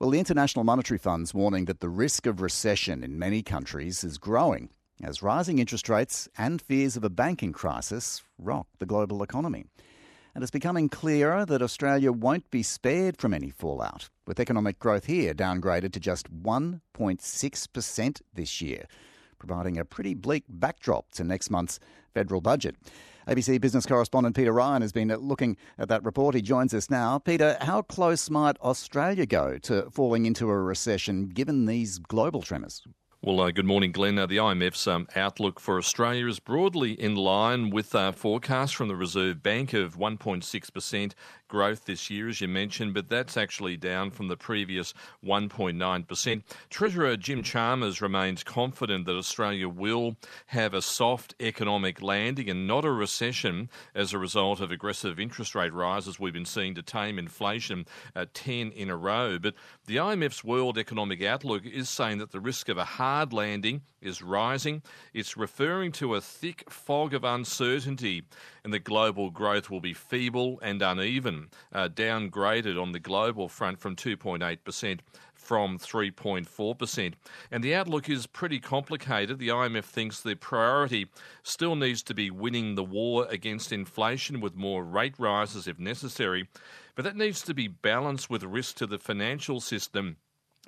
[0.00, 4.16] Well, the International Monetary Fund's warning that the risk of recession in many countries is
[4.16, 4.70] growing
[5.02, 9.64] as rising interest rates and fears of a banking crisis rock the global economy.
[10.36, 15.06] And it's becoming clearer that Australia won't be spared from any fallout, with economic growth
[15.06, 18.86] here downgraded to just 1.6% this year,
[19.40, 21.80] providing a pretty bleak backdrop to next month's
[22.14, 22.76] federal budget.
[23.28, 26.34] ABC business correspondent Peter Ryan has been looking at that report.
[26.34, 27.18] He joins us now.
[27.18, 32.82] Peter, how close might Australia go to falling into a recession given these global tremors?
[33.20, 34.16] Well, uh, good morning, Glenn.
[34.16, 38.86] Uh, the IMF's um, outlook for Australia is broadly in line with uh, forecasts from
[38.86, 41.14] the Reserve Bank of 1.6%
[41.48, 44.94] growth this year, as you mentioned, but that's actually down from the previous
[45.24, 46.42] 1.9%.
[46.70, 50.16] Treasurer Jim Chalmers remains confident that Australia will
[50.46, 55.56] have a soft economic landing and not a recession as a result of aggressive interest
[55.56, 59.40] rate rises we've been seeing to tame inflation at 10 in a row.
[59.40, 59.54] But
[59.86, 64.22] the IMF's World Economic Outlook is saying that the risk of a hard landing is
[64.22, 64.82] rising.
[65.12, 68.24] It's referring to a thick fog of uncertainty
[68.64, 73.80] and the global growth will be feeble and uneven, uh, downgraded on the global front
[73.80, 75.00] from 2.8%
[75.34, 77.14] from 3.4%.
[77.50, 79.38] And the outlook is pretty complicated.
[79.38, 81.06] The IMF thinks the priority
[81.42, 86.48] still needs to be winning the war against inflation with more rate rises if necessary,
[86.94, 90.16] but that needs to be balanced with risk to the financial system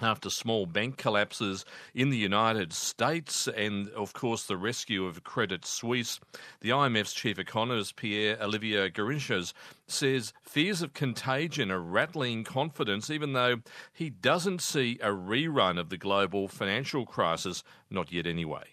[0.02, 5.64] after small bank collapses in the United States and, of course, the rescue of Credit
[5.64, 6.20] Suisse.
[6.60, 9.52] The IMF's chief economist, Pierre Olivier Gourinchas,
[9.86, 13.60] says fears of contagion are rattling confidence, even though
[13.92, 18.64] he doesn't see a rerun of the global financial crisis, not yet anyway.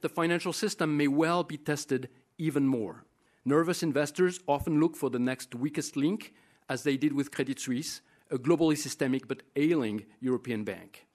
[0.00, 3.04] The financial system may well be tested even more.
[3.44, 6.32] Nervous investors often look for the next weakest link,
[6.68, 8.00] as they did with Credit Suisse
[8.32, 11.06] a globally systemic but ailing European bank.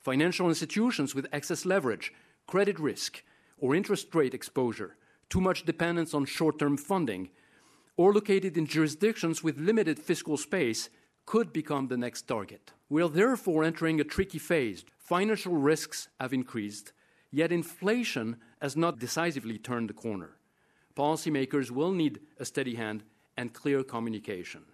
[0.00, 2.12] Financial institutions with excess leverage,
[2.46, 3.22] credit risk,
[3.58, 4.96] or interest rate exposure,
[5.30, 7.30] too much dependence on short term funding,
[7.96, 10.90] or located in jurisdictions with limited fiscal space
[11.26, 12.72] could become the next target.
[12.88, 14.84] We are therefore entering a tricky phase.
[14.98, 16.92] Financial risks have increased,
[17.30, 20.36] yet inflation has not decisively turned the corner.
[20.96, 23.04] Policymakers will need a steady hand
[23.36, 24.64] and clear communication.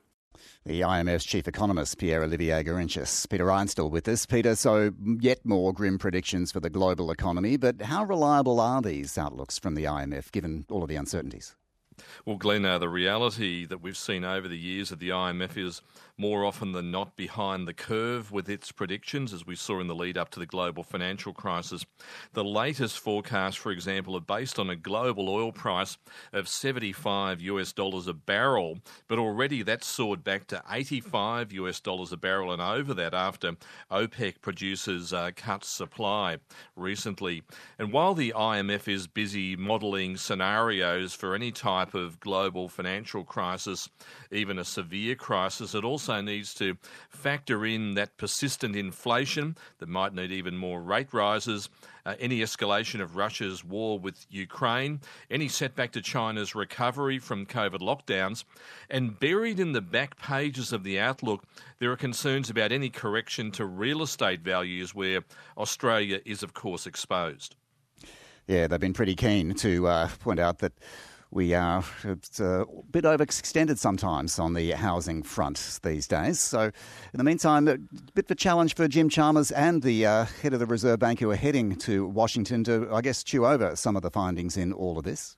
[0.65, 3.29] The IMF's chief economist, Pierre Olivier Gourinchas.
[3.29, 4.27] Peter Ryan still with us.
[4.27, 9.17] Peter, so yet more grim predictions for the global economy, but how reliable are these
[9.17, 11.57] outlooks from the IMF given all of the uncertainties?
[12.25, 15.83] Well, Glenn, uh, the reality that we've seen over the years of the IMF is
[16.21, 19.95] more often than not behind the curve with its predictions, as we saw in the
[19.95, 21.87] lead up to the global financial crisis.
[22.35, 25.97] The latest forecasts, for example, are based on a global oil price
[26.33, 32.13] of 75 US dollars a barrel, but already that's soared back to 85 US dollars
[32.13, 33.57] a barrel and over that after
[33.91, 36.37] OPEC producers uh, cut supply
[36.77, 37.43] recently.
[37.79, 43.89] And while the IMF is busy modelling scenarios for any type of global financial crisis,
[44.31, 46.77] even a severe crisis, it also also needs to
[47.11, 51.69] factor in that persistent inflation that might need even more rate rises,
[52.07, 57.81] uh, any escalation of Russia's war with Ukraine, any setback to China's recovery from COVID
[57.81, 58.45] lockdowns,
[58.89, 61.45] and buried in the back pages of the Outlook,
[61.79, 65.21] there are concerns about any correction to real estate values where
[65.59, 67.57] Australia is, of course, exposed.
[68.47, 70.73] Yeah, they've been pretty keen to uh, point out that
[71.31, 72.17] we are a
[72.91, 76.41] bit overextended sometimes on the housing front these days.
[76.41, 77.79] So, in the meantime, a
[78.15, 81.21] bit of a challenge for Jim Chalmers and the uh, head of the Reserve Bank
[81.21, 84.73] who are heading to Washington to, I guess, chew over some of the findings in
[84.73, 85.37] all of this.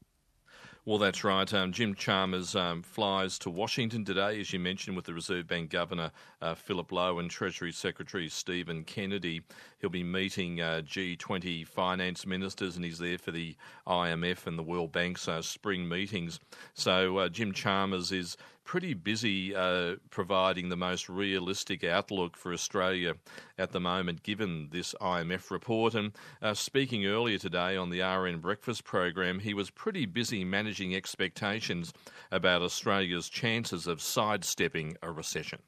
[0.84, 1.54] Well, that's right.
[1.54, 5.70] Um, Jim Chalmers um, flies to Washington today, as you mentioned, with the Reserve Bank
[5.70, 6.10] Governor
[6.40, 9.42] uh, Philip Lowe and Treasury Secretary Stephen Kennedy.
[9.78, 13.54] He'll be meeting uh, G20 finance ministers, and he's there for the
[13.86, 16.40] IMF and the World Bank's uh, spring meetings.
[16.74, 23.14] So uh, Jim Chalmers is pretty busy uh, providing the most realistic outlook for Australia
[23.58, 25.94] at the moment, given this IMF report.
[25.94, 30.94] And uh, speaking earlier today on the RN Breakfast program, he was pretty busy managing
[30.94, 31.92] expectations
[32.30, 35.58] about Australia's chances of sidestepping a recession.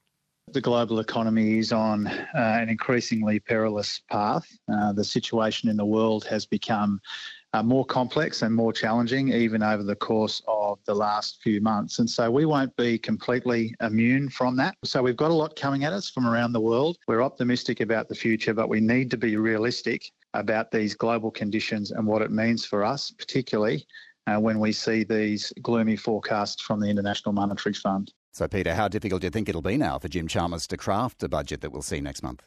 [0.52, 4.47] The global economy is on uh, an increasingly perilous path.
[4.70, 7.00] Uh, the situation in the world has become
[7.55, 10.43] uh, more complex and more challenging even over the course
[10.75, 11.99] of the last few months.
[11.99, 14.76] And so we won't be completely immune from that.
[14.85, 16.99] So we've got a lot coming at us from around the world.
[17.09, 21.93] We're optimistic about the future, but we need to be realistic about these global conditions
[21.93, 23.87] and what it means for us, particularly
[24.26, 28.12] uh, when we see these gloomy forecasts from the International Monetary Fund.
[28.32, 31.23] So, Peter, how difficult do you think it'll be now for Jim Chalmers to craft
[31.23, 32.43] a budget that we'll see next month?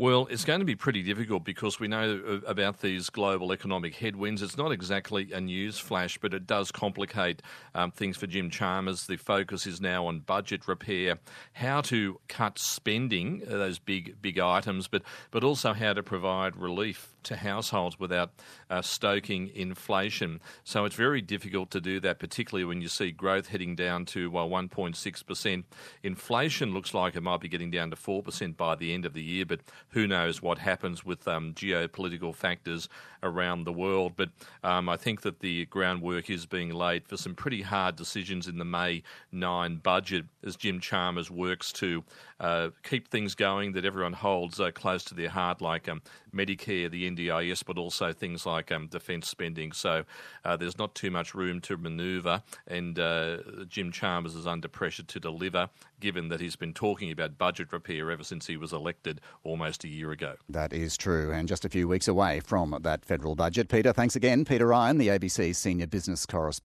[0.00, 4.40] Well, it's going to be pretty difficult because we know about these global economic headwinds.
[4.40, 7.42] It's not exactly a news flash, but it does complicate
[7.74, 9.06] um, things for Jim Chalmers.
[9.06, 11.18] The focus is now on budget repair,
[11.52, 16.56] how to cut spending, uh, those big big items, but but also how to provide
[16.56, 18.30] relief to households without
[18.68, 20.40] uh, stoking inflation.
[20.64, 24.30] So it's very difficult to do that, particularly when you see growth heading down to
[24.30, 25.64] well 1.6%.
[26.02, 29.22] Inflation looks like it might be getting down to 4% by the end of the
[29.22, 32.88] year, but who knows what happens with um, geopolitical factors
[33.22, 34.14] around the world.
[34.16, 34.30] But
[34.64, 38.58] um, I think that the groundwork is being laid for some pretty hard decisions in
[38.58, 39.02] the May
[39.32, 42.04] 9 budget as Jim Chalmers works to
[42.40, 46.00] uh, keep things going that everyone holds uh, close to their heart, like um,
[46.34, 49.72] Medicare, the NDIS, but also things like um, defence spending.
[49.72, 50.04] So
[50.44, 55.02] uh, there's not too much room to manoeuvre, and uh, Jim Chalmers is under pressure
[55.02, 55.68] to deliver,
[55.98, 59.88] given that he's been talking about budget repair ever since he was elected almost a
[59.88, 60.34] year ago.
[60.48, 63.68] That is true, and just a few weeks away from that federal budget.
[63.68, 64.44] Peter, thanks again.
[64.44, 66.50] Peter Ryan, the ABC senior business correspondent.